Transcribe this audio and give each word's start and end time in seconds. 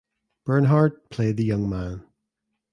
Bernhardt 0.45 1.11
played 1.11 1.37
the 1.37 1.45
young 1.45 1.69
man. 1.69 2.03